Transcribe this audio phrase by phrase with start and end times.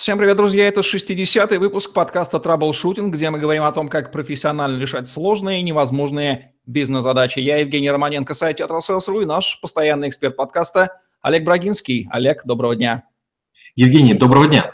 [0.00, 0.66] Всем привет, друзья!
[0.66, 5.62] Это 60-й выпуск подкаста Troubleshooting, где мы говорим о том, как профессионально решать сложные и
[5.62, 7.40] невозможные бизнес-задачи.
[7.40, 12.08] Я Евгений Романенко, сайт Театросейлс.ру и наш постоянный эксперт подкаста Олег Брагинский.
[12.10, 13.04] Олег, доброго дня!
[13.76, 14.72] Евгений, доброго дня!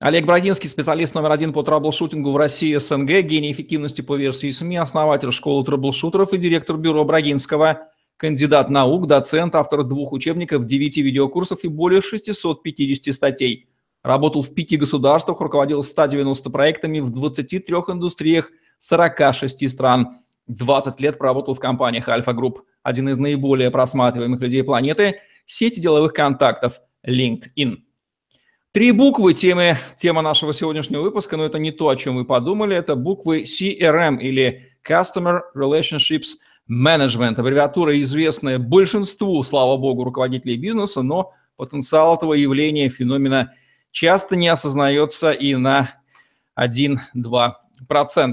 [0.00, 4.78] Олег Брагинский, специалист номер один по траблшутингу в России СНГ, гений эффективности по версии СМИ,
[4.78, 11.64] основатель школы траблшутеров и директор бюро Брагинского, кандидат наук, доцент, автор двух учебников, девяти видеокурсов
[11.64, 13.68] и более 650 статей–
[14.08, 20.16] Работал в пяти государствах, руководил 190 проектами в 23 индустриях 46 стран.
[20.46, 26.14] 20 лет проработал в компаниях Альфа Групп, один из наиболее просматриваемых людей планеты, сети деловых
[26.14, 27.82] контактов LinkedIn.
[28.72, 32.74] Три буквы темы, тема нашего сегодняшнего выпуска, но это не то, о чем вы подумали,
[32.74, 41.34] это буквы CRM или Customer Relationships Management, аббревиатура, известная большинству, слава богу, руководителей бизнеса, но
[41.56, 43.52] потенциал этого явления, феномена–
[43.90, 45.94] часто не осознается и на
[46.58, 47.52] 1-2%.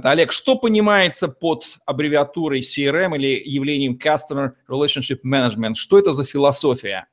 [0.04, 5.76] Олег, что понимается под аббревиатурой CRM или явлением Customer Relationship Management?
[5.76, 7.08] Что это за философия?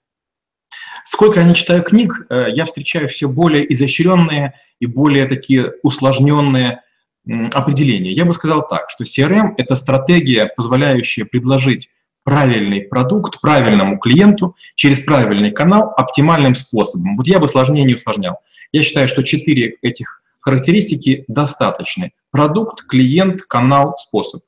[1.05, 6.81] Сколько я не читаю книг, э, я встречаю все более изощренные и более такие усложненные
[7.53, 8.11] определения.
[8.11, 11.89] Я бы сказал так, что CRM– это стратегия, позволяющая предложить
[12.25, 17.17] правильный продукт правильному клиенту через правильный канал оптимальным способом.
[17.17, 18.39] Вот я бы сложнее не усложнял.
[18.73, 22.13] Я считаю, что четыре этих характеристики достаточны.
[22.31, 24.43] Продукт, клиент, канал, способ.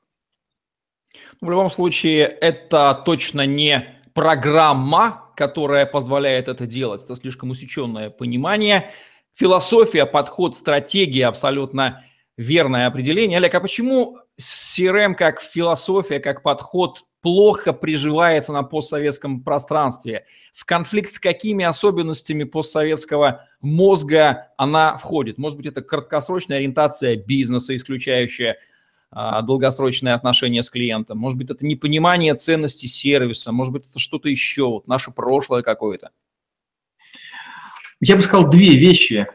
[1.41, 7.03] В любом случае, это точно не программа, которая позволяет это делать.
[7.03, 8.91] Это слишком усеченное понимание.
[9.33, 12.03] Философия, подход, стратегия абсолютно
[12.37, 13.37] верное определение.
[13.37, 20.25] Олег, а почему CRM как философия, как подход плохо приживается на постсоветском пространстве?
[20.53, 25.37] В конфликт с какими особенностями постсоветского мозга она входит?
[25.37, 28.57] Может быть, это краткосрочная ориентация бизнеса, исключающая
[29.11, 31.17] а, долгосрочные отношения с клиентом.
[31.17, 33.53] Может быть, это непонимание ценности сервиса.
[33.53, 36.11] Может быть, это что-то еще, вот наше прошлое какое-то.
[38.01, 39.27] Я бы сказал, две вещи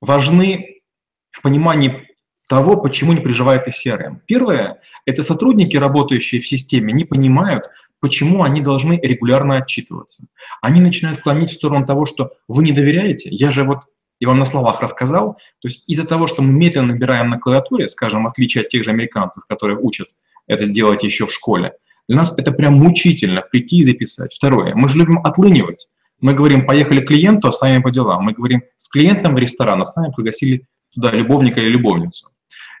[0.00, 0.82] важны
[1.30, 2.09] в понимании
[2.50, 4.16] того, почему не приживает их CRM.
[4.26, 10.24] Первое– это сотрудники, работающие в системе, не понимают, почему они должны регулярно отчитываться.
[10.60, 13.30] Они начинают клонить в сторону того, что вы не доверяете.
[13.30, 13.84] Я же вот
[14.18, 15.34] и вам на словах рассказал.
[15.60, 18.82] То есть из-за того, что мы медленно набираем на клавиатуре, скажем, в отличие от тех
[18.82, 20.08] же американцев, которые учат
[20.48, 21.74] это сделать еще в школе,
[22.08, 24.34] для нас это прям мучительно прийти и записать.
[24.34, 25.88] Второе, мы же любим отлынивать.
[26.20, 28.24] Мы говорим, поехали к клиенту, а сами по делам.
[28.24, 32.30] Мы говорим, с клиентом в ресторан, а сами пригласили туда любовника или любовницу.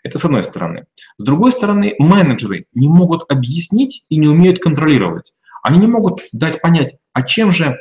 [0.02, 0.86] Это с одной стороны.
[1.16, 5.32] С другой стороны, менеджеры не могут объяснить и не умеют контролировать.
[5.62, 7.76] Они не могут дать понять, а чем же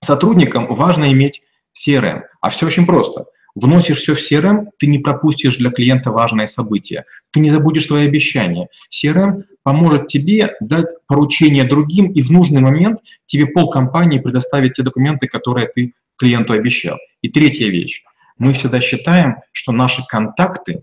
[0.00, 1.42] сотрудникам важно иметь
[1.76, 2.22] CRM.
[2.40, 3.24] А все очень просто.
[3.54, 8.06] Вносишь все в CRM, ты не пропустишь для клиента важное событие, ты не забудешь свои
[8.06, 8.68] обещания.
[8.90, 15.28] CRM поможет тебе дать поручение другим и в нужный момент тебе полкомпании предоставить те документы,
[15.28, 16.96] которые ты клиенту обещал.
[17.20, 18.02] И третья вещь.
[18.38, 20.82] Мы всегда считаем, что наши контакты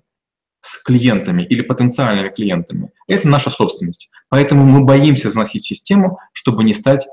[0.61, 2.89] с клиентами или потенциальными клиентами.
[3.07, 4.09] Это наша собственность.
[4.29, 7.07] Поэтому мы боимся заносить систему, чтобы не стать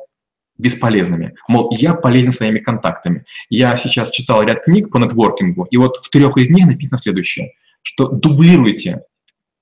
[0.59, 1.35] бесполезными.
[1.49, 3.25] Мол, я полезен своими контактами.
[3.51, 7.53] Я сейчас читал ряд книг по нетворкингу, и вот в трех из них написано следующее,
[7.83, 9.03] что дублируйте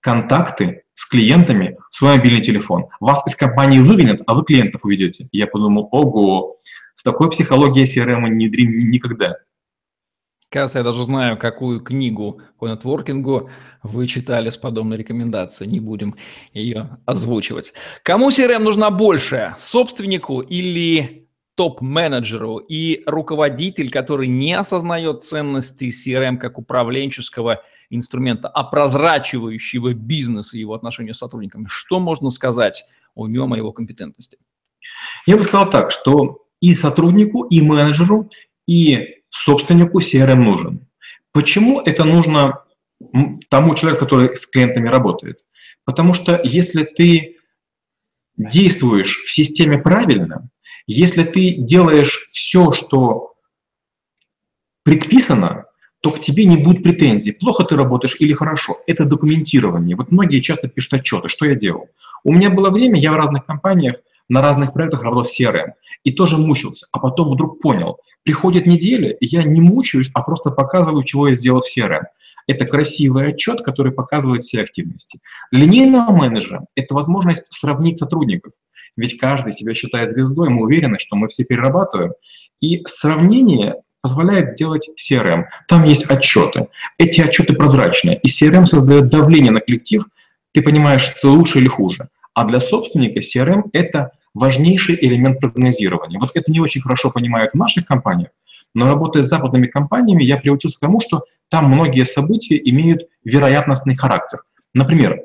[0.01, 2.87] контакты с клиентами в свой мобильный телефон.
[3.01, 5.29] Вас из компании выгонят, а вы клиентов уведете.
[5.33, 6.57] Я подумал, ого,
[6.95, 9.37] с такой психологией CRM не никогда.
[10.55, 13.51] Кажется, я даже знаю, какую книгу по нетворкингу
[13.83, 15.69] вы читали с подобной рекомендацией.
[15.69, 16.15] Не будем
[16.53, 17.75] ее озвучивать.
[18.05, 19.57] Кому CRM нужна больше?
[19.59, 21.27] Собственнику или
[21.57, 30.61] топ-менеджеру и руководитель, который не осознает ценности CRM как управленческого инструмента, а прозрачивающего бизнес и
[30.61, 31.65] его отношения с сотрудниками.
[31.67, 32.85] Что можно сказать
[33.17, 34.39] о нем, о его компетентности?
[35.27, 38.31] Я бы сказал так, что и сотруднику, и менеджеру,
[38.69, 40.87] и собственнику CRM нужен.
[41.33, 42.63] Почему это нужно
[43.49, 45.45] тому человеку, который с клиентами работает?
[45.85, 47.37] Потому что если ты
[48.37, 50.49] действуешь в системе правильно,
[50.87, 53.35] если ты делаешь все, что
[54.83, 55.65] предписано,
[56.01, 58.77] то к тебе не будет претензий, плохо ты работаешь или хорошо.
[58.87, 59.97] Это документирование.
[59.97, 61.89] Вот многие часто пишут отчеты, что я делал.
[62.23, 63.97] У меня было время, я в разных компаниях
[64.29, 65.73] на разных проектах работал с CRM
[66.03, 70.51] и тоже мучился, а потом вдруг понял, приходит неделя, и я не мучаюсь, а просто
[70.51, 72.03] показываю, чего я сделал в CRM.
[72.47, 75.21] Это красивый отчет, который показывает все активности.
[75.51, 78.53] Линейного менеджера это возможность сравнить сотрудников.
[78.97, 82.13] Ведь каждый себя считает звездой, мы уверены, что мы все перерабатываем.
[82.61, 85.45] И сравнение позволяет сделать CRM.
[85.67, 86.69] Там есть отчеты.
[86.99, 90.05] Эти отчеты прозрачные, и CRM создает давление на коллектив.
[90.53, 92.09] Ты понимаешь, что лучше или хуже.
[92.35, 96.19] А для собственника CRM– это важнейший элемент прогнозирования.
[96.19, 98.31] Вот это не очень хорошо понимают в наших компаниях,
[98.75, 103.95] но работая с западными компаниями, я приучился к тому, что там многие события имеют вероятностный
[103.95, 104.41] характер.
[104.75, 105.21] Например,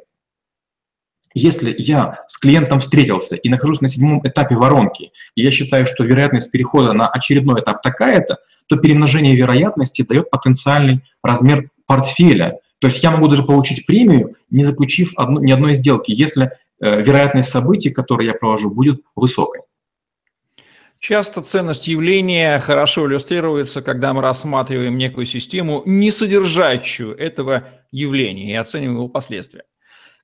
[1.34, 6.04] если я с клиентом встретился и нахожусь на седьмом этапе воронки, и я считаю, что
[6.04, 12.60] вероятность перехода на очередной этап такая-то, то перемножение вероятности дает потенциальный размер портфеля.
[12.80, 17.50] То есть я могу даже получить премию, не заключив одну, ни одной сделки, если вероятность
[17.50, 19.62] событий, которые я провожу, будет высокой.
[21.00, 28.56] Часто ценность явления хорошо иллюстрируется, когда мы рассматриваем некую систему, не содержащую этого явления, и
[28.56, 29.64] оцениваем его последствия.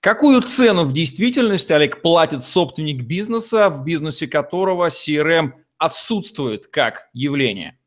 [0.02, 7.80] Какую цену в действительности, Олег, платит собственник бизнеса, в бизнесе которого CRM отсутствует как явление?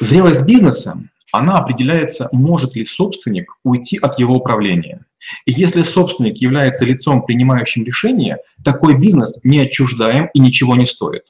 [0.00, 0.98] Зрелость бизнеса,
[1.30, 5.04] она определяется, может ли собственник уйти от его управления.
[5.46, 11.24] И если собственник является лицом, принимающим решения, такой бизнес не отчуждаем и ничего не стоит.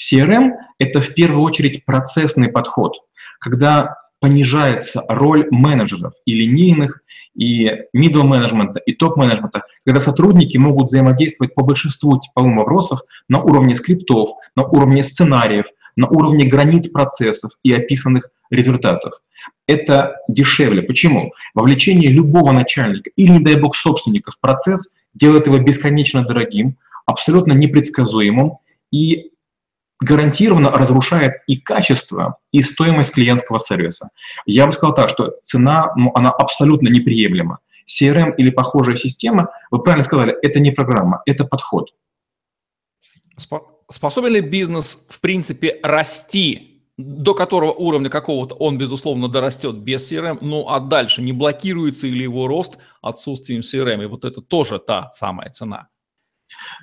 [0.00, 2.98] CRM– это в первую очередь процессный подход,
[3.40, 7.00] когда понижается роль менеджеров и линейных,
[7.34, 13.42] и middle менеджмента, и топ менеджмента, когда сотрудники могут взаимодействовать по большинству типовых вопросов на
[13.42, 19.22] уровне скриптов, на уровне сценариев, на уровне границ процессов и описанных результатов.
[19.66, 20.82] Это дешевле.
[20.82, 21.32] Почему?
[21.54, 26.76] Вовлечение любого начальника или, не дай бог, собственника в процесс делает его бесконечно дорогим,
[27.06, 28.58] абсолютно непредсказуемым
[28.90, 29.30] и
[30.00, 34.10] гарантированно разрушает и качество, и стоимость клиентского сервиса.
[34.44, 37.58] Я бы сказал так, что цена, ну, она абсолютно неприемлема.
[37.88, 41.94] CRM или похожая система, вы правильно сказали, это не программа, это подход.
[43.90, 50.38] Способен ли бизнес, в принципе, расти, до которого уровня какого-то он, безусловно, дорастет без CRM,
[50.40, 54.02] ну а дальше не блокируется или его рост отсутствием CRM?
[54.02, 55.88] И вот это тоже та самая цена.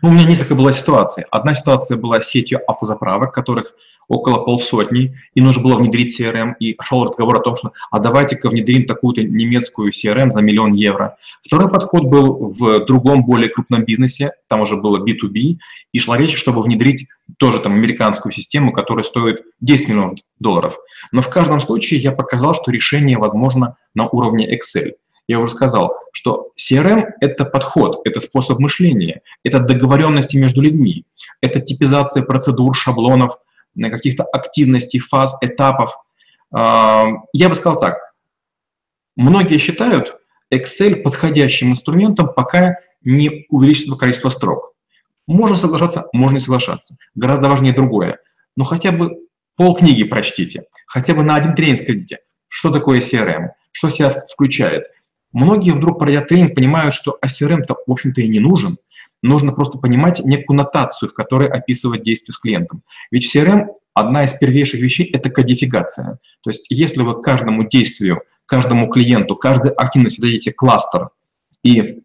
[0.01, 1.25] Ну, у меня несколько было ситуаций.
[1.31, 3.73] Одна ситуация была с сетью автозаправок, которых
[4.07, 8.49] около полсотни, и нужно было внедрить CRM, и шел разговор о том, что а давайте-ка
[8.49, 11.17] внедрим такую-то немецкую CRM за миллион евро.
[11.43, 15.57] Второй подход был в другом, более крупном бизнесе, там уже было B2B,
[15.91, 17.07] и шла речь, чтобы внедрить
[17.37, 20.77] тоже там американскую систему, которая стоит 10 миллионов долларов.
[21.11, 24.91] Но в каждом случае я показал, что решение возможно на уровне Excel.
[25.27, 31.05] Я уже сказал, что CRM— это подход, это способ мышления, это договоренности между людьми,
[31.41, 33.37] это типизация процедур, шаблонов,
[33.75, 35.95] каких-то активностей, фаз, этапов.
[36.53, 37.97] А, я бы сказал так,
[39.15, 40.15] многие считают
[40.53, 44.73] Excel подходящим инструментом, пока не увеличится количество строк.
[45.27, 46.97] Можно соглашаться, можно не соглашаться.
[47.15, 48.19] Гораздо важнее другое.
[48.55, 49.17] Но хотя бы
[49.55, 52.19] полкниги прочтите, хотя бы на один тренинг сходите.
[52.47, 53.49] Что такое CRM?
[53.71, 54.85] Что себя включает?
[55.31, 58.77] Многие вдруг, пройдя тренинг, понимают, что CRM-то, в общем-то, и не нужен.
[59.23, 62.83] Нужно просто понимать некую нотацию, в которой описывать действие с клиентом.
[63.09, 66.19] Ведь в CRM одна из первейших вещей– это кодификация.
[66.41, 71.09] То есть если вы каждому действию, каждому клиенту, каждой активности дадите кластер
[71.63, 72.01] и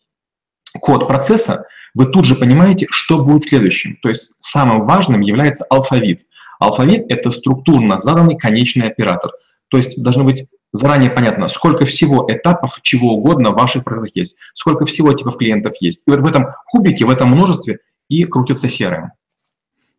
[0.80, 3.98] код процесса, вы тут же понимаете, что будет следующим.
[4.00, 6.24] То есть самым важным является алфавит.
[6.60, 9.32] Алфавит– это структурно заданный конечный оператор.
[9.68, 14.38] То есть должно быть заранее понятно, сколько всего этапов чего угодно в ваших процессах есть,
[14.54, 16.02] сколько всего типов клиентов есть.
[16.06, 19.12] И вот в этом кубике, в этом множестве и крутится серым.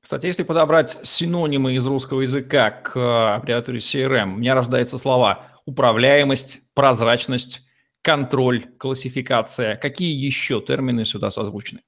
[0.01, 5.47] Кстати, если подобрать синонимы из русского языка к э, аббревиатуре CRM, у меня рождаются слова
[5.65, 7.61] управляемость, прозрачность,
[8.01, 9.75] контроль, классификация.
[9.75, 11.81] Какие еще термины сюда созвучны?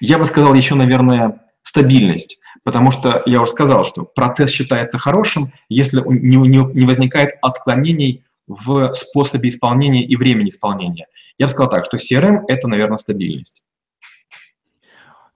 [0.00, 2.39] Я бы сказал еще, наверное, стабильность.
[2.62, 8.24] Потому что я уже сказал, что процесс считается хорошим, если не, не, не возникает отклонений
[8.46, 11.06] в способе исполнения и времени исполнения.
[11.38, 13.64] Я бы сказал так, что CRM– это, наверное, стабильность.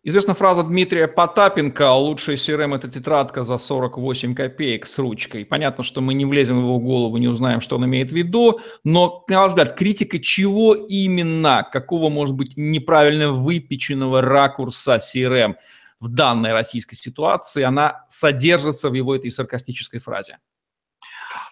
[0.06, 5.46] Известна фраза Дмитрия Потапенко «Лучший CRM– это тетрадка за 48 копеек с ручкой».
[5.46, 8.60] Понятно, что мы не влезем в его голову, не узнаем, что он имеет в виду,
[8.84, 15.54] но, на ваш взгляд, критика чего именно, какого, может быть, неправильно выпеченного ракурса CRM–
[16.04, 20.38] в данной российской ситуации, она содержится в его этой саркастической фразе?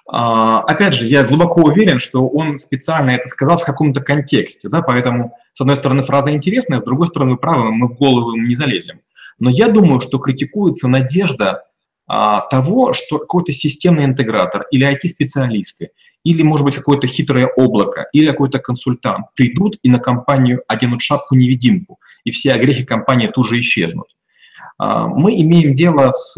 [0.07, 4.83] А, опять же, я глубоко уверен, что он специально это сказал в каком-то контексте, да,
[4.83, 9.01] поэтому, с одной стороны, фраза интересная, с другой стороны, правы, мы в голову не залезем.
[9.39, 11.65] Но я думаю, что критикуется надежда
[12.07, 15.91] а, того, что какой-то системный интегратор или IT-специалисты,
[16.25, 21.99] или, может быть, какое-то хитрое облако, или какой-то консультант придут и на компанию оденут шапку-невидимку,
[22.25, 24.09] и все огрехи компании тут же исчезнут.
[24.79, 26.37] А, мы имеем дело с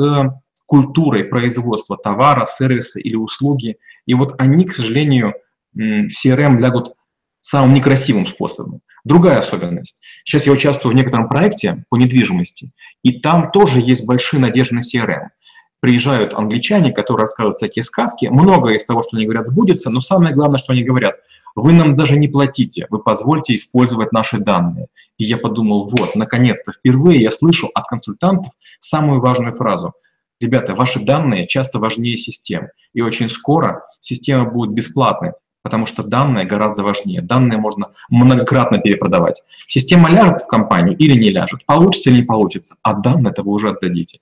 [0.66, 3.76] культурой производства товара, сервиса или услуги.
[4.06, 5.34] И вот они, к сожалению,
[5.72, 6.94] в CRM лягут
[7.40, 8.80] самым некрасивым способом.
[9.04, 10.02] Другая особенность.
[10.24, 12.70] Сейчас я участвую в некотором проекте по недвижимости,
[13.02, 15.28] и там тоже есть большие надежды на CRM.
[15.80, 18.26] Приезжают англичане, которые рассказывают всякие сказки.
[18.26, 21.16] Многое из того, что они говорят, сбудется, но самое главное, что они говорят,
[21.54, 24.88] вы нам даже не платите, вы позвольте использовать наши данные.
[25.18, 29.92] И я подумал, вот, наконец-то, впервые я слышу от консультантов самую важную фразу.
[30.40, 35.32] Ребята, ваши данные часто важнее систем, и очень скоро система будет бесплатной,
[35.62, 37.22] потому что данные гораздо важнее.
[37.22, 39.42] Данные можно многократно перепродавать.
[39.68, 43.52] Система ляжет в компанию или не ляжет, получится или не получится, а данные это вы
[43.52, 44.18] уже отдадите.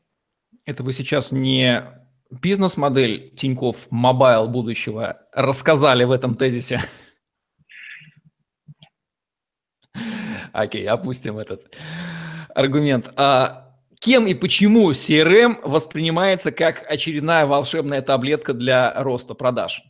[0.65, 1.83] Это вы сейчас не
[2.31, 6.81] бизнес-модель Тинькофф Мобайл будущего рассказали в этом тезисе?
[10.53, 11.75] Окей, опустим этот
[12.55, 13.13] аргумент.
[13.17, 19.83] А кем и почему CRM воспринимается как очередная волшебная таблетка для роста продаж?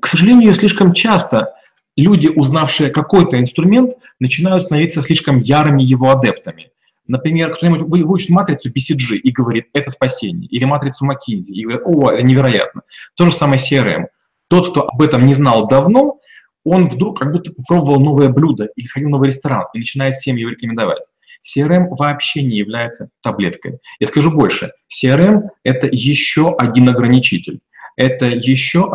[0.00, 1.54] К сожалению, слишком часто
[1.96, 6.70] люди, узнавшие какой-то инструмент, начинают становиться слишком ярыми его адептами.
[7.06, 12.10] Например, кто-нибудь выучит матрицу BCG и говорит, это спасение, или матрицу McKinsey, и говорит, о,
[12.10, 12.82] это невероятно.
[13.14, 14.06] То же самое CRM.
[14.48, 16.18] Тот, кто об этом не знал давно,
[16.64, 20.36] он вдруг как будто попробовал новое блюдо или сходил в новый ресторан и начинает всем
[20.36, 21.10] его рекомендовать.
[21.44, 23.78] CRM вообще не является таблеткой.
[24.00, 27.60] Я скажу больше, CRM– это еще один ограничитель.
[27.96, 28.90] Это еще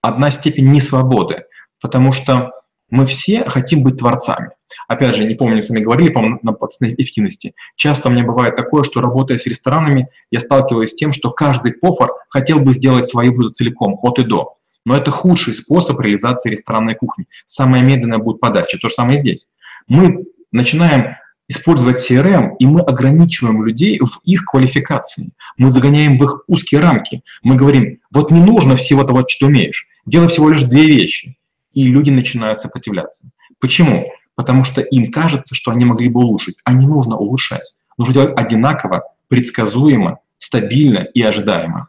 [0.00, 1.44] одна степень несвободы,
[1.80, 2.52] потому что
[2.90, 4.50] мы все хотим быть творцами.
[4.88, 7.54] Опять же, не помню, сами говорили, по-моему, на процентной эффективности.
[7.76, 11.72] Часто у меня бывает такое, что работая с ресторанами, я сталкиваюсь с тем, что каждый
[11.72, 14.56] повар хотел бы сделать свое блюдо целиком, от и до.
[14.84, 17.26] Но это худший способ реализации ресторанной кухни.
[17.46, 18.78] Самая медленная будет подача.
[18.78, 19.48] То же самое здесь.
[19.86, 21.16] Мы начинаем
[21.48, 25.32] использовать CRM, и мы ограничиваем людей в их квалификации.
[25.56, 27.22] Мы загоняем в их узкие рамки.
[27.42, 29.86] Мы говорим, вот не нужно всего того, что умеешь.
[30.06, 31.36] Делай всего лишь две вещи.
[31.72, 33.30] И люди начинают сопротивляться.
[33.58, 34.10] Почему?
[34.36, 36.56] Потому что им кажется, что они могли бы улучшить.
[36.64, 37.74] А не нужно улучшать.
[37.98, 41.88] Нужно делать одинаково, предсказуемо, стабильно и ожидаемо.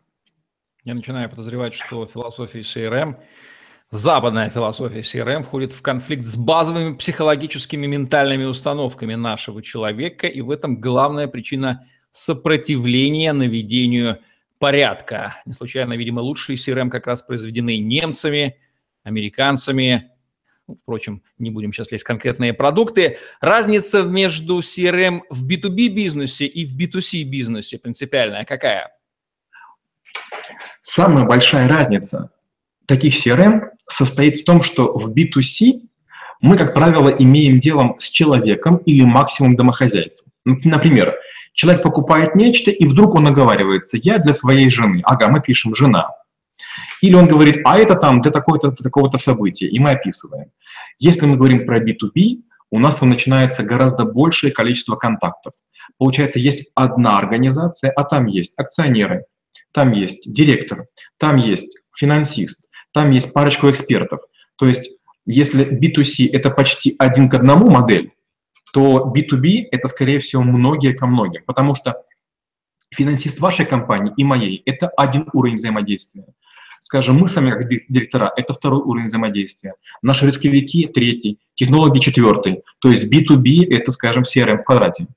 [0.85, 3.15] Я начинаю подозревать, что философия CRM,
[3.89, 10.51] западная философия CRM входит в конфликт с базовыми психологическими ментальными установками нашего человека, и в
[10.51, 14.19] этом главная причина сопротивления наведению
[14.59, 15.41] порядка.
[15.47, 18.59] Не случайно, видимо, лучшие CRM как раз произведены немцами,
[19.01, 20.11] американцами,
[20.67, 23.17] ну, впрочем, не будем сейчас лезть конкретные продукты.
[23.41, 28.94] Разница между CRM в B2B бизнесе и в B2C бизнесе принципиальная какая?
[30.81, 32.29] Самая большая разница
[32.85, 35.81] таких CRM состоит в том, что в B2C
[36.41, 40.31] мы, как правило, имеем делом с человеком или максимум домохозяйством.
[40.45, 41.15] Например,
[41.53, 45.01] человек покупает нечто, и вдруг он оговаривается, я для своей жены.
[45.05, 46.09] Ага, мы пишем «жена».
[47.01, 50.51] Или он говорит, а это там для такого-то такого события, и мы описываем.
[50.99, 55.53] Если мы говорим про B2B, у нас там начинается гораздо большее количество контактов.
[55.97, 59.25] Получается, есть одна организация, а там есть акционеры,
[59.75, 64.21] там есть директор, там есть финансист, там есть парочку экспертов.
[64.55, 64.89] То есть
[65.25, 68.13] если B2C– это почти один к одному модель,
[68.71, 72.01] то B2B– это, скорее всего, многие ко многим, потому что
[72.89, 76.25] финансист вашей компании и моей– это один уровень взаимодействия.
[76.79, 79.73] Скажем, мы сами как директора– это второй уровень взаимодействия.
[80.01, 82.63] Наши рисковики– третий, технологи– четвертый.
[82.79, 85.07] То есть B2B– это, скажем, CRM в квадрате.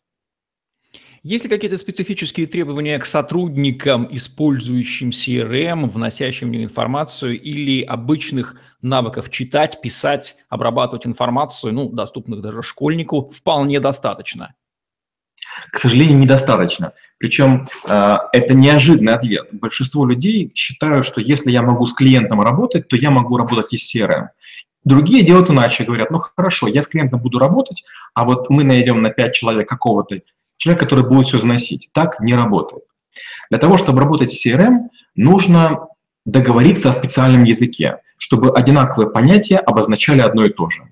[1.28, 8.56] Есть ли какие-то специфические требования к сотрудникам, использующим CRM, вносящим в нее информацию, или обычных
[8.80, 14.54] навыков читать, писать, обрабатывать информацию, ну, доступных даже школьнику, вполне достаточно?
[15.70, 16.94] К сожалению, недостаточно.
[17.18, 19.48] Причем э, это неожиданный ответ.
[19.52, 23.76] Большинство людей считают, что если я могу с клиентом работать, то я могу работать и
[23.76, 24.28] с CRM.
[24.82, 29.02] Другие делают иначе, говорят, ну хорошо, я с клиентом буду работать, а вот мы найдем
[29.02, 30.22] на 5 человек какого-то
[30.58, 31.88] человек, который будет все заносить.
[31.92, 32.84] Так не работает.
[33.50, 35.88] Для того, чтобы работать с CRM, нужно
[36.26, 40.82] договориться о специальном языке, чтобы одинаковые понятия обозначали одно и то же.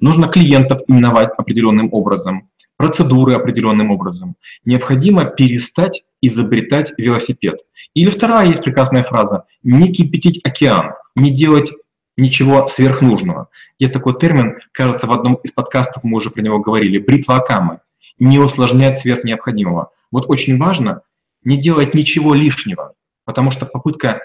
[0.00, 4.36] Нужно клиентов именовать определенным образом, процедуры определенным образом.
[4.64, 7.60] Необходимо перестать изобретать велосипед.
[7.94, 11.70] Или вторая есть прекрасная фраза «не кипятить океан», не делать
[12.16, 13.48] ничего сверхнужного.
[13.78, 17.80] Есть такой термин, кажется, в одном из подкастов мы уже про него говорили, бритва Акамы
[18.18, 19.90] не усложнять сверх необходимого.
[20.10, 21.02] Вот очень важно
[21.44, 22.94] не делать ничего лишнего,
[23.24, 24.20] потому что попытка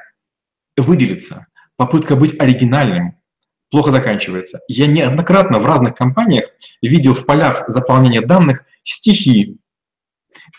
[0.78, 3.16] выделиться, попытка быть оригинальным
[3.70, 4.62] плохо заканчивается.
[4.68, 6.50] Я неоднократно в разных компаниях
[6.82, 9.58] видел в полях заполнения данных стихи,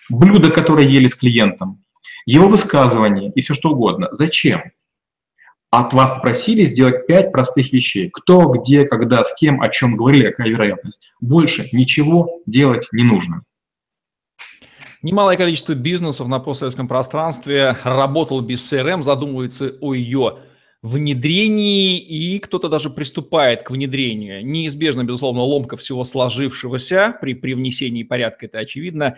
[0.09, 1.83] блюда, которые ели с клиентом,
[2.27, 4.09] его высказывания и все что угодно.
[4.13, 4.73] Зачем?
[5.73, 8.11] От вас попросили сделать пять простых вещей.
[8.11, 11.15] Кто, где, когда, с кем, о чем говорили, какая вероятность.
[11.23, 13.43] Больше ничего делать не нужно.
[15.01, 20.41] Немалое количество бизнесов на постсоветском пространстве работал без CRM, задумывается о ее
[20.83, 24.45] внедрении, и кто-то даже приступает к внедрению.
[24.45, 29.17] Неизбежно, безусловно, ломка всего сложившегося при привнесении порядка, это очевидно.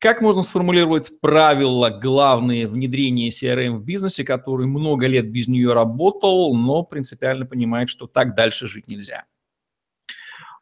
[0.00, 6.54] Как можно сформулировать правила главные внедрения CRM в бизнесе, который много лет без нее работал,
[6.56, 9.24] но принципиально понимает, что так дальше жить нельзя?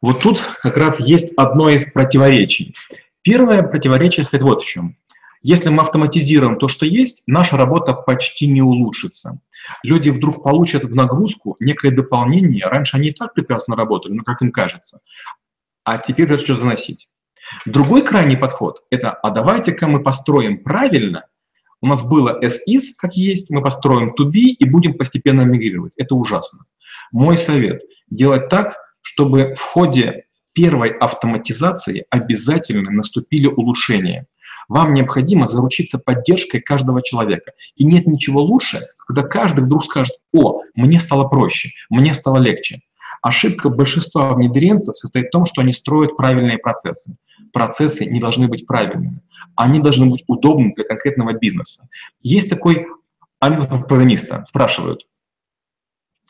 [0.01, 2.75] Вот тут как раз есть одно из противоречий.
[3.21, 4.97] Первое противоречие стоит вот в чем.
[5.41, 9.41] Если мы автоматизируем то, что есть, наша работа почти не улучшится.
[9.83, 12.65] Люди вдруг получат в нагрузку некое дополнение.
[12.65, 14.99] Раньше они и так прекрасно работали, ну, как им кажется.
[15.85, 17.07] А теперь придется что заносить.
[17.65, 21.25] Другой крайний подход– это, а давайте-ка мы построим правильно.
[21.81, 25.93] У нас было as is, как есть, мы построим to be и будем постепенно мигрировать.
[25.97, 26.65] Это ужасно.
[27.11, 34.27] Мой совет– делать так, чтобы в ходе первой автоматизации обязательно наступили улучшения.
[34.67, 37.53] Вам необходимо заручиться поддержкой каждого человека.
[37.75, 42.81] И нет ничего лучше, когда каждый вдруг скажет, о, мне стало проще, мне стало легче.
[43.21, 47.17] Ошибка большинства внедренцев состоит в том, что они строят правильные процессы.
[47.51, 49.21] Процессы не должны быть правильными.
[49.55, 51.87] Они должны быть удобны для конкретного бизнеса.
[52.21, 52.87] Есть такой
[53.39, 54.45] анекдот программиста.
[54.47, 55.05] Спрашивают,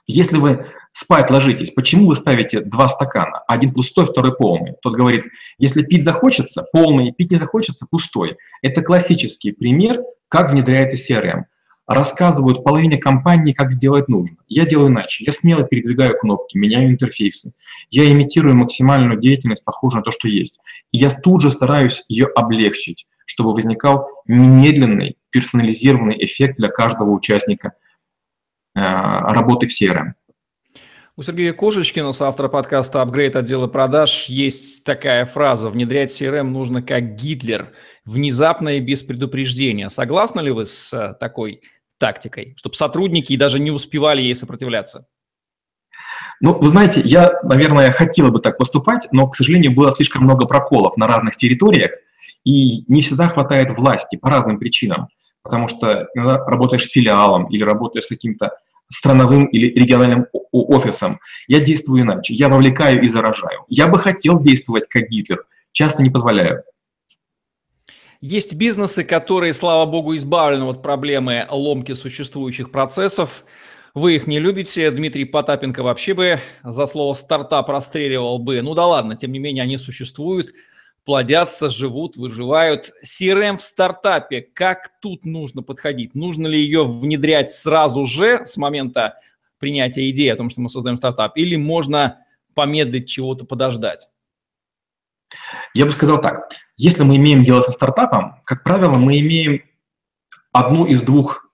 [0.07, 3.43] если вы спать ложитесь, почему вы ставите два стакана?
[3.47, 4.73] Один пустой, второй полный.
[4.81, 5.25] Тот говорит,
[5.59, 8.37] если пить захочется, полный, пить не захочется, пустой.
[8.63, 11.43] Это классический пример, как внедряется CRM.
[11.85, 14.37] Рассказывают половине компании, как сделать нужно.
[14.47, 15.25] Я делаю иначе.
[15.25, 17.53] Я смело передвигаю кнопки, меняю интерфейсы.
[17.89, 20.61] Я имитирую максимальную деятельность, похожую на то, что есть.
[20.91, 27.73] И я тут же стараюсь ее облегчить, чтобы возникал немедленный персонализированный эффект для каждого участника
[28.75, 30.13] э, работы в CRM.
[31.19, 37.15] У Сергея Кошечкина, автора подкаста «Апгрейд отдела продаж», есть такая фраза «Внедрять CRM нужно как
[37.15, 37.73] Гитлер,
[38.05, 39.89] внезапно и без предупреждения».
[39.89, 41.61] Согласны ли вы с э, такой
[41.97, 45.07] тактикой, чтобы сотрудники даже не успевали ей сопротивляться?
[46.41, 50.45] Ну, вы знаете, я, наверное, хотела бы так поступать, но, к сожалению, было слишком много
[50.45, 51.91] проколов на разных территориях,
[52.43, 55.09] и не всегда хватает власти по разным причинам,
[55.43, 58.51] потому что работаешь с филиалом или работаешь с каким-то
[58.91, 61.19] страновым или региональным офисом.
[61.47, 62.33] Я действую иначе.
[62.33, 63.65] Я вовлекаю и заражаю.
[63.67, 65.45] Я бы хотел действовать как Гитлер.
[65.71, 66.63] Часто не позволяю.
[68.21, 73.45] Есть бизнесы, которые, слава богу, избавлены от проблемы ломки существующих процессов.
[73.93, 74.91] Вы их не любите.
[74.91, 78.61] Дмитрий Потапенко вообще бы за слово «стартап» расстреливал бы.
[78.61, 80.53] Ну да ладно, тем не менее они существуют
[81.09, 82.91] плодятся, живут, выживают.
[83.03, 86.13] CRM в стартапе, как тут нужно подходить?
[86.13, 89.15] Нужно ли ее внедрять сразу же с момента
[89.57, 92.19] принятия идеи о том, что мы создаем стартап, или можно
[92.53, 94.07] помедлить чего-то подождать?
[95.73, 96.51] Я бы сказал так.
[96.77, 99.63] Если мы имеем дело со стартапом, как правило, мы имеем
[100.51, 101.48] одну из двух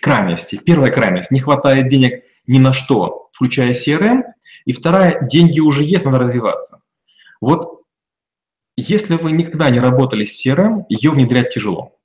[0.00, 0.58] крайностей.
[0.58, 4.22] Первая крайность– не хватает денег ни на что, включая CRM.
[4.64, 6.82] И вторая– деньги уже есть, надо развиваться.
[7.40, 7.82] Вот
[8.76, 11.98] если вы никогда не работали с CRM, ее внедрять тяжело.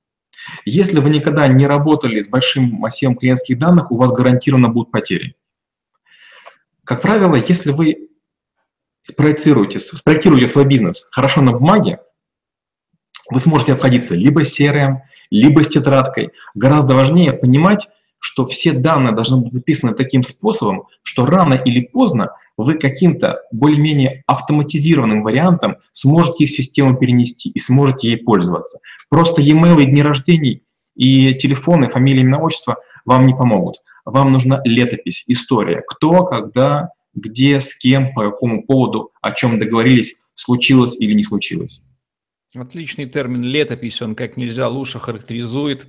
[0.66, 5.36] Если вы никогда не работали с большим массивом клиентских данных, у вас гарантированно будут потери.
[6.84, 8.10] Как правило, если вы
[9.04, 12.00] спроектируете, спроектируете свой бизнес хорошо на бумаге,
[13.30, 14.98] вы сможете обходиться либо CRM,
[15.34, 16.30] либо с тетрадкой.
[16.54, 22.30] Гораздо важнее понимать, что все данные должны быть записаны таким способом, что рано или поздно
[22.56, 28.80] вы каким-то более-менее автоматизированным вариантом сможете их в систему перенести и сможете ей пользоваться.
[29.10, 30.62] Просто e-mail и дни рождений
[30.96, 33.78] и телефоны, фамилия, имя, отчество вам не помогут.
[34.06, 35.82] Вам нужна летопись, история.
[35.88, 41.82] Кто, когда, где, с кем, по какому поводу, о чем договорились, случилось или не случилось.
[42.56, 45.88] Отличный термин «летопись», он как нельзя лучше характеризует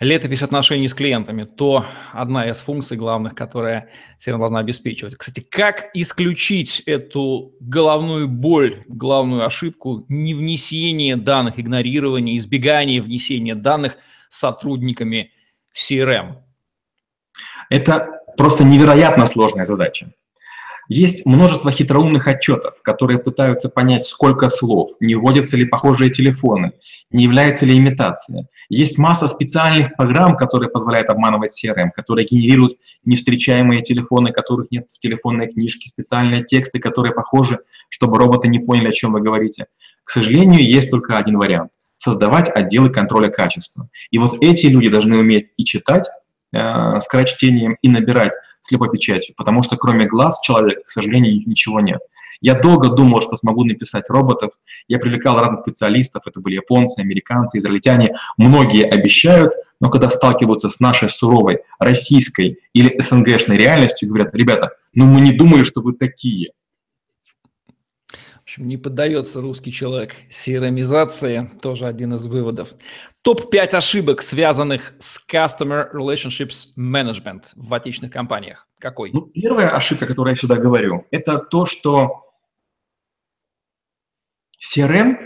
[0.00, 5.16] летопись отношений с клиентами, то одна из функций главных, которая CRM должна обеспечивать.
[5.16, 13.96] Кстати, как исключить эту головную боль, главную ошибку невнесения данных, игнорирования, избегания внесения данных
[14.28, 15.32] сотрудниками
[15.72, 16.36] в CRM?
[17.70, 20.12] Это просто невероятно сложная задача.
[20.88, 26.72] Есть множество хитроумных отчетов, которые пытаются понять, сколько слов, не вводятся ли похожие телефоны,
[27.10, 28.48] не является ли имитация.
[28.68, 34.98] Есть масса специальных программ, которые позволяют обманывать CRM, которые генерируют невстречаемые телефоны, которых нет в
[35.00, 39.66] телефонной книжке, специальные тексты, которые похожи, чтобы роботы не поняли, о чем вы говорите.
[40.04, 41.70] К сожалению, есть только один вариант.
[41.98, 43.88] создавать отделы контроля качества.
[44.10, 46.06] И вот эти люди должны уметь и читать
[46.52, 48.34] э, скорочтением, и набирать
[48.66, 52.00] слепой печатью, потому что кроме глаз человека, к сожалению, ничего нет.
[52.40, 54.52] Я долго думал, что смогу написать роботов.
[54.88, 58.14] Я привлекал разных специалистов, это были японцы, американцы, израильтяне.
[58.36, 65.06] Многие обещают, но когда сталкиваются с нашей суровой российской или СНГшной реальностью, говорят, ребята, ну
[65.06, 66.52] мы не думали, что вы такие.
[68.56, 72.72] Общем, не поддается русский человек серомизации, тоже один из выводов.
[73.20, 78.66] Топ-5 ошибок, связанных с Customer Relationships Management в отечественных компаниях.
[78.78, 79.10] Какой?
[79.12, 82.32] Ну, первая ошибка, которую я всегда говорю, это то, что
[84.58, 85.18] CRM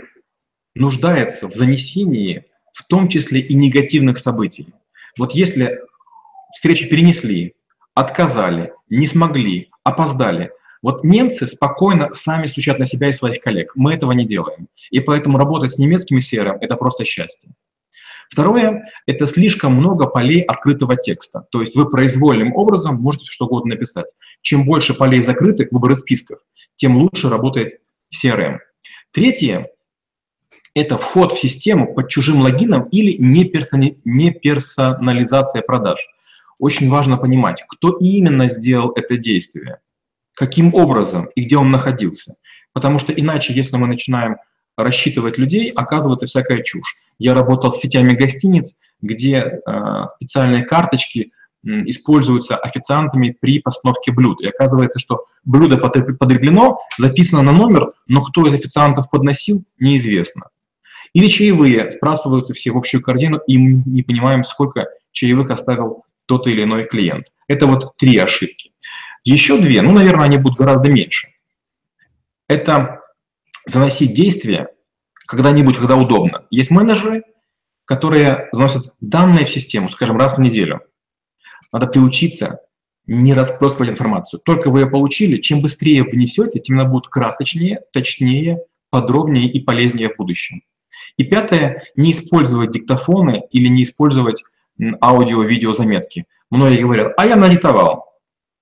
[0.75, 4.67] нуждается в занесении в том числе и негативных событий.
[5.17, 5.79] Вот если
[6.53, 7.55] встречу перенесли,
[7.93, 13.73] отказали, не смогли, опоздали, вот немцы спокойно сами стучат на себя и своих коллег.
[13.75, 14.67] Мы этого не делаем.
[14.89, 17.51] И поэтому работать с немецкими CRM– это просто счастье.
[18.29, 21.45] Второе– это слишком много полей открытого текста.
[21.51, 24.07] То есть вы произвольным образом можете что угодно написать.
[24.41, 26.39] Чем больше полей закрытых, выборы списков,
[26.75, 27.79] тем лучше работает
[28.15, 28.57] CRM.
[29.11, 29.69] Третье–
[30.73, 35.99] это вход в систему под чужим логином или неперсонализация продаж.
[36.57, 39.79] Очень важно понимать, кто именно сделал это действие,
[40.35, 42.35] каким образом и где он находился.
[42.73, 44.37] Потому что иначе, если мы начинаем
[44.77, 46.95] рассчитывать людей, оказывается всякая чушь.
[47.19, 51.31] Я работал с сетями гостиниц, где э, специальные карточки
[51.63, 54.41] используются официантами при постановке блюд.
[54.41, 60.49] И оказывается, что блюдо подреблено, записано на номер, но кто из официантов подносил, неизвестно.
[61.13, 66.47] Или чаевые сбрасываются все в общую корзину, и мы не понимаем, сколько чаевых оставил тот
[66.47, 67.27] или иной клиент.
[67.47, 68.71] Это вот три ошибки.
[69.23, 71.27] Еще две, ну, наверное, они будут гораздо меньше.
[72.47, 73.01] Это
[73.65, 74.69] заносить действия
[75.27, 76.45] когда-нибудь, когда удобно.
[76.49, 77.23] Есть менеджеры,
[77.85, 80.81] которые заносят данные в систему, скажем, раз в неделю.
[81.71, 82.61] Надо приучиться
[83.05, 84.39] не распространять информацию.
[84.43, 90.09] Только вы ее получили, чем быстрее внесете, тем она будет красочнее, точнее, подробнее и полезнее
[90.09, 90.63] в будущем.
[91.17, 94.43] И пятое, не использовать диктофоны или не использовать
[95.01, 96.25] аудио-видеозаметки.
[96.49, 98.10] Многие говорят, а я надиктовал.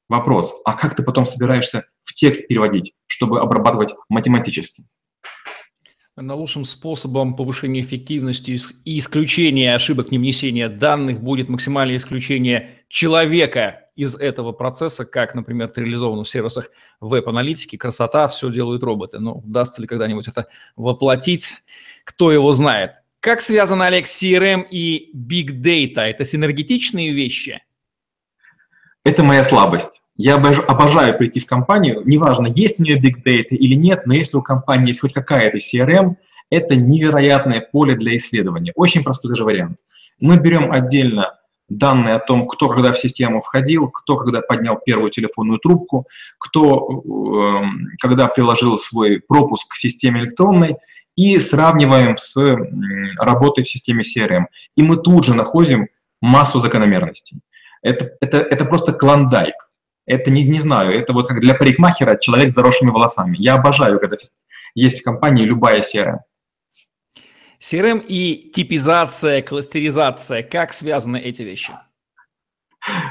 [0.10, 4.86] Вопрос, а как ты потом собираешься в текст переводить, чтобы обрабатывать математически?
[6.22, 14.16] на лучшим способом повышения эффективности и исключения ошибок невнесения данных будет максимальное исключение человека из
[14.16, 19.20] этого процесса, как, например, реализовано в сервисах веб-аналитики, красота, все делают роботы.
[19.20, 21.54] Но удастся ли когда-нибудь это воплотить,
[22.04, 22.94] кто его знает.
[23.20, 26.02] Как связаны, Олег, CRM и Big Data?
[26.02, 27.62] Это синергетичные вещи?
[29.04, 30.02] Это моя слабость.
[30.18, 34.36] Я обожаю прийти в компанию, неважно, есть у нее big data или нет, но если
[34.36, 36.16] у компании есть хоть какая-то CRM,
[36.50, 38.74] это невероятное поле для исследования.
[38.76, 39.80] Очень простой даже вариант.
[40.20, 41.36] Мы берем отдельно
[41.70, 46.08] данные о том, кто когда в систему входил, кто когда поднял первую телефонную трубку,
[46.40, 47.66] кто э,
[48.02, 50.78] когда приложил свой пропуск к системе электронной,
[51.16, 52.38] и сравниваем с
[53.20, 54.46] работой в системе CRM.
[54.76, 55.90] И мы тут же находим
[56.22, 57.42] массу закономерностей.
[57.82, 59.56] Это, это, это просто клондайк
[60.10, 63.38] это не, не знаю, это вот как для парикмахера человек с заросшими волосами.
[63.38, 64.18] Я обожаю, когда
[64.74, 66.26] есть в компании любая серая.
[67.62, 71.74] CRM и типизация, кластеризация, как связаны эти вещи?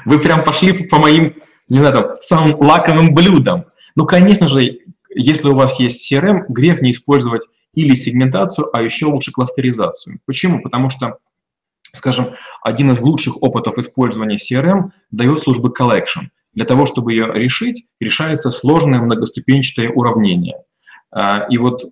[0.06, 1.36] Вы прям пошли по моим,
[1.68, 3.66] не знаю, там, самым лаковым блюдам.
[3.94, 7.42] Ну, конечно же, если у вас есть CRM, грех не использовать
[7.74, 10.18] или сегментацию, а еще лучше кластеризацию.
[10.26, 10.62] Почему?
[10.62, 11.18] Потому что,
[11.92, 17.86] скажем, один из лучших опытов использования CRM дает службы collection– для того, чтобы ее решить,
[18.00, 20.56] решается сложное многоступенчатое уравнение.
[21.12, 21.82] А, и вот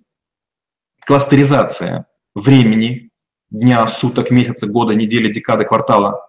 [1.05, 2.05] кластеризация
[2.35, 3.09] времени,
[3.49, 6.27] дня, суток, месяца, года, недели, декады, квартала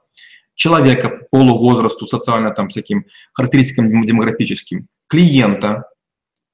[0.55, 5.89] человека, полу, возрасту, социально там всяким характеристикам демографическим, клиента,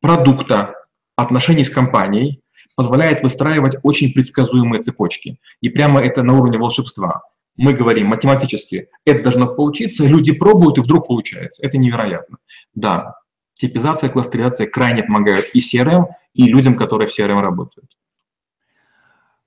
[0.01, 0.75] продукта,
[1.17, 2.41] отношений с компанией
[2.77, 5.39] позволяет выстраивать очень предсказуемые цепочки.
[5.61, 7.23] И прямо это на уровне волшебства
[7.57, 11.65] мы говорим математически, это должно получиться, люди пробуют, и вдруг получается.
[11.65, 12.39] Это невероятно.
[12.75, 13.17] Да,
[13.55, 17.91] типизация, кластеризация крайне помогают и CRM, и людям, которые в CRM работают.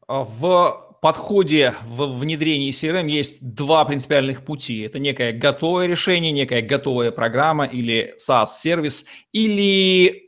[0.07, 4.79] А в подходе в внедрении CRM есть два принципиальных пути.
[4.79, 10.26] Это некое готовое решение, некая готовая программа или SaaS-сервис, или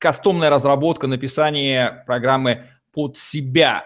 [0.00, 3.84] кастомная разработка, написание программы под себя.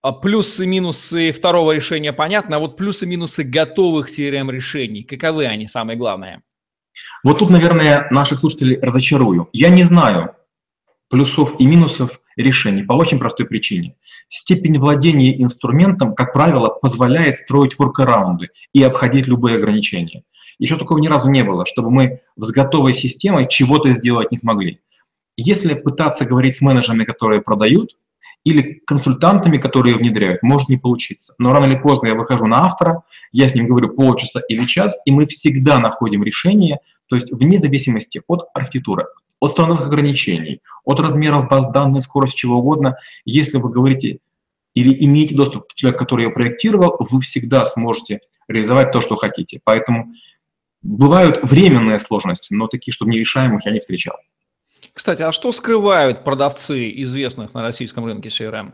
[0.00, 5.46] А плюсы и минусы второго решения понятно, а вот плюсы и минусы готовых CRM-решений, каковы
[5.46, 6.42] они, самое главное?
[7.22, 9.48] Вот тут, наверное, наших слушателей разочарую.
[9.52, 10.34] Я не знаю
[11.10, 13.96] плюсов и минусов решений по очень простой причине.
[14.28, 20.22] Степень владения инструментом, как правило, позволяет строить воркараунды и обходить любые ограничения.
[20.58, 24.80] Еще такого ни разу не было, чтобы мы с готовой системой чего-то сделать не смогли.
[25.36, 27.96] Если пытаться говорить с менеджерами, которые продают,
[28.44, 31.34] или консультантами, которые внедряют, может не получиться.
[31.38, 34.96] Но рано или поздно я выхожу на автора, я с ним говорю полчаса или час,
[35.04, 39.06] и мы всегда находим решение, то есть вне зависимости от архитектуры,
[39.40, 42.96] от страновых ограничений, от размеров баз данных, скорость чего угодно.
[43.24, 44.18] Если вы говорите
[44.74, 49.60] или имеете доступ к человеку, который ее проектировал, вы всегда сможете реализовать то, что хотите.
[49.64, 50.12] Поэтому
[50.82, 54.16] бывают временные сложности, но такие, чтобы нерешаемых, я не встречал.
[54.92, 58.72] Кстати, а что скрывают продавцы известных на российском рынке CRM?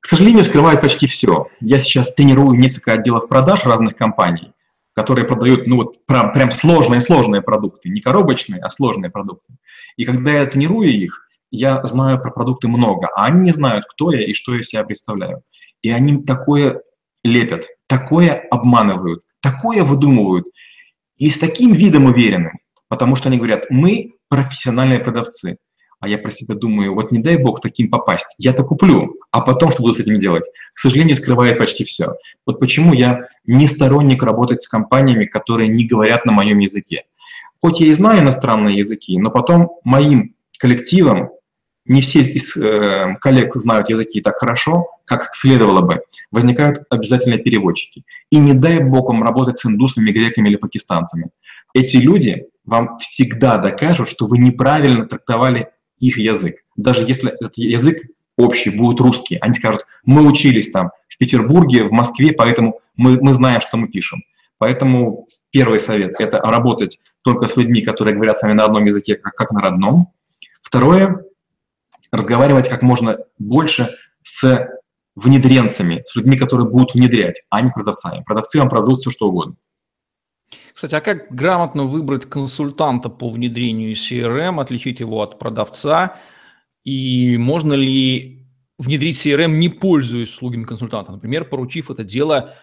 [0.00, 1.48] К сожалению, скрывают почти все.
[1.60, 4.52] Я сейчас тренирую несколько отделов продаж разных компаний,
[4.94, 9.54] которые продают, ну вот, прям, прям сложные-сложные продукты, не коробочные, а сложные продукты.
[9.96, 14.12] И когда я тренирую их, я знаю про продукты много, а они не знают, кто
[14.12, 15.42] я и что я себя представляю.
[15.82, 16.82] И они такое
[17.24, 20.46] лепят, такое обманывают, такое выдумывают.
[21.16, 22.58] И с таким видом уверенным,
[22.88, 25.58] потому что они говорят, мы профессиональные продавцы.
[26.00, 29.72] А я про себя думаю, вот не дай бог таким попасть, я-то куплю, а потом
[29.72, 30.44] что буду с этим делать?
[30.74, 32.14] К сожалению, скрывает почти все.
[32.46, 37.04] Вот почему я не сторонник работать с компаниями, которые не говорят на моем языке.
[37.60, 41.30] Хоть я и знаю иностранные языки, но потом моим коллективом,
[41.88, 48.04] не все из э, коллег знают языки так хорошо, как следовало бы, возникают обязательно переводчики.
[48.30, 51.30] И не дай бог вам работать с индусами, греками или пакистанцами.
[51.74, 56.56] Эти люди вам всегда докажут, что вы неправильно трактовали их язык.
[56.76, 58.02] Даже если этот язык
[58.36, 63.32] общий будет русский, они скажут, мы учились там в Петербурге, в Москве, поэтому мы, мы
[63.32, 64.22] знаем, что мы пишем.
[64.58, 69.14] Поэтому первый совет– это работать только с людьми, которые говорят с вами на одном языке,
[69.14, 70.12] как, как на родном.
[70.62, 71.22] Второе–
[72.10, 74.68] разговаривать как можно больше с
[75.14, 78.22] внедренцами, с людьми, которые будут внедрять, а не продавцами.
[78.22, 79.56] Продавцы вам продадут все, что угодно.
[80.72, 86.16] Кстати, а как грамотно выбрать консультанта по внедрению CRM, отличить его от продавца?
[86.84, 88.46] И можно ли
[88.78, 91.12] внедрить CRM, не пользуясь услугами консультанта?
[91.12, 92.54] Например, поручив это дело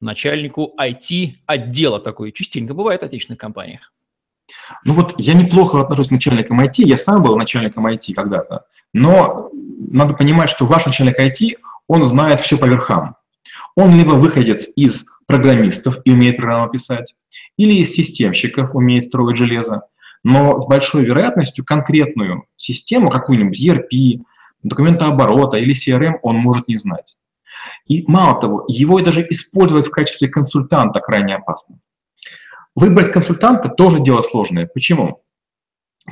[0.00, 1.98] начальнику IT-отдела.
[2.00, 3.92] Такое частенько бывает в отечественных компаниях.
[4.84, 9.50] Ну вот я неплохо отношусь к начальникам IT, я сам был начальником IT когда-то, но
[9.90, 13.16] надо понимать, что ваш начальник IT, он знает все по верхам.
[13.74, 17.14] Он либо выходец из программистов и умеет программу писать,
[17.58, 19.82] или из системщиков умеет строить железо,
[20.22, 24.22] но с большой вероятностью конкретную систему, какую-нибудь ERP,
[24.62, 27.16] документооборота или CRM он может не знать.
[27.86, 31.80] И мало того, его даже использовать в качестве консультанта крайне опасно.
[32.74, 34.66] Выбрать консультанта тоже дело сложное.
[34.72, 35.22] Почему?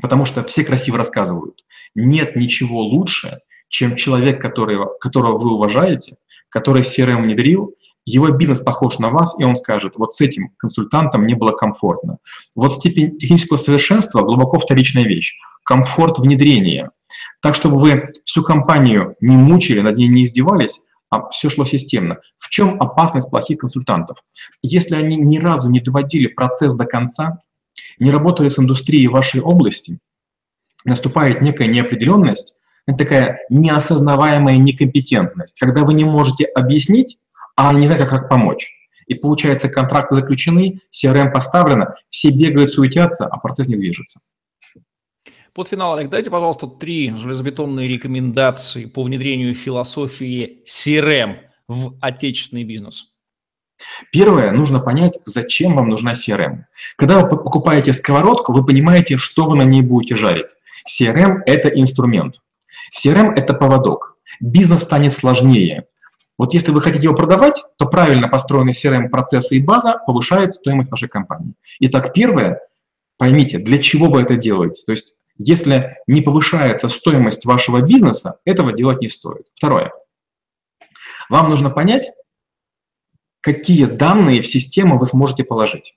[0.01, 1.63] Потому что все красиво рассказывают.
[1.95, 6.17] Нет ничего лучше, чем человек, которого, которого вы уважаете,
[6.49, 7.75] который CRM внедрил,
[8.05, 12.19] его бизнес похож на вас, и он скажет, вот с этим консультантом мне было комфортно.
[12.57, 15.39] Вот степень технического совершенства глубоко вторичная вещь.
[15.65, 16.91] Комфорт внедрения.
[17.41, 22.19] Так, чтобы вы всю компанию не мучили, над ней не издевались, а все шло системно.
[22.39, 24.19] В чем опасность плохих консультантов?
[24.63, 27.43] Если они ни разу не доводили процесс до конца,
[27.99, 30.01] не работали с индустрией вашей области,
[30.85, 37.19] наступает некая неопределенность, это такая неосознаваемая некомпетентность, когда вы не можете объяснить,
[37.57, 38.69] а не знаю, как помочь.
[39.07, 44.21] И получается, контракты заключены, CRM поставлено, все бегают, суетятся, а процесс не движется.
[45.55, 51.37] Под финал, Олег, дайте, пожалуйста, три железобетонные рекомендации по внедрению философии CRM
[51.69, 53.13] в отечественный бизнес.
[54.13, 56.65] Первое, нужно понять, зачем вам нужна CRM.
[56.97, 60.57] Когда вы покупаете сковородку, вы понимаете, что вы на ней будете жарить.
[60.89, 62.41] CRM– это инструмент.
[62.97, 64.19] CRM– это поводок.
[64.41, 65.87] Бизнес станет сложнее.
[66.39, 71.09] Вот если вы хотите его продавать, то правильно построенные CRM-процессы и база повышают стоимость вашей
[71.09, 71.55] компании.
[71.81, 72.61] Итак, первое,
[73.19, 74.83] поймите, для чего вы это делаете.
[74.85, 79.47] То есть, если не повышается стоимость вашего бизнеса, этого делать не стоит.
[79.55, 79.93] Второе,
[81.29, 82.11] вам нужно понять,
[83.41, 85.97] какие данные в систему вы сможете положить.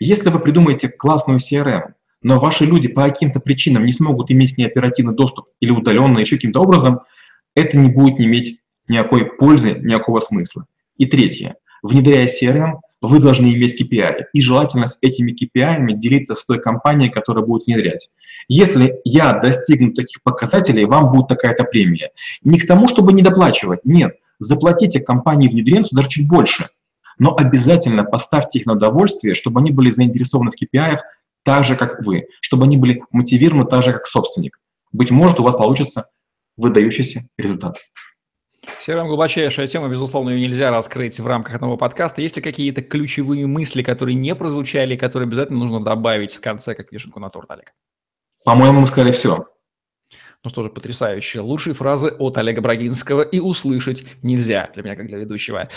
[0.00, 4.58] Если вы придумаете классную CRM, но ваши люди по каким-то причинам не смогут иметь к
[4.58, 7.00] ней оперативный доступ или удаленно, еще каким-то образом,
[7.54, 10.66] это не будет иметь никакой пользы, никакого смысла.
[10.96, 11.56] И третье.
[11.82, 14.24] Внедряя CRM, вы должны иметь KPI.
[14.32, 18.10] И желательно с этими KPI делиться с той компанией, которая будет внедрять.
[18.48, 22.10] Если я достигну таких показателей, вам будет такая-то премия.
[22.42, 24.16] Не к тому, чтобы не доплачивать, нет.
[24.40, 26.68] Заплатите компании внедренцу даже чуть больше.
[27.18, 30.98] Но обязательно поставьте их на удовольствие, чтобы они были заинтересованы в KPI
[31.48, 34.60] так же, как вы, чтобы они были мотивированы так же, как собственник.
[34.92, 36.10] быть может, у вас получится
[36.58, 37.78] выдающийся результат.
[38.86, 42.20] CRM глубочайшая тема, безусловно, ее нельзя раскрыть в рамках одного подкаста.
[42.20, 46.92] Есть ли какие-то ключевые мысли, которые не прозвучали, которые обязательно нужно добавить в конце, как
[46.92, 47.72] вишенку на торт, Олег?
[48.44, 49.46] По-моему, мы сказали все.
[50.44, 51.40] Ну что же, потрясающе.
[51.40, 55.70] Лучшие фразы от Олега Брагинского и услышать нельзя для меня, как для ведущего.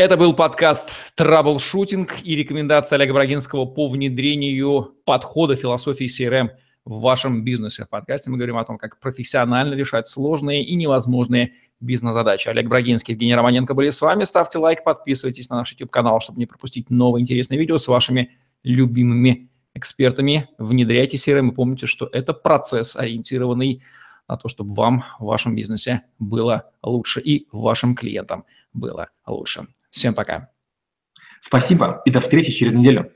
[0.00, 6.52] Это был подкаст «Траблшутинг» и рекомендация Олега Брагинского по внедрению подхода философии CRM
[6.86, 7.84] в вашем бизнесе.
[7.84, 12.48] В подкасте мы говорим о том, как профессионально решать сложные и невозможные бизнес-задачи.
[12.48, 14.24] Олег Брагинский, Евгений Романенко были с вами.
[14.24, 18.30] Ставьте лайк, подписывайтесь на наш YouTube-канал, чтобы не пропустить новые интересные видео с вашими
[18.62, 20.48] любимыми экспертами.
[20.56, 23.82] Внедряйте CRM и помните, что это процесс, ориентированный
[24.26, 29.66] на то, чтобы вам в вашем бизнесе было лучше и вашим клиентам было лучше.
[29.90, 30.50] Всем пока.
[31.40, 33.12] Спасибо и до встречи через неделю.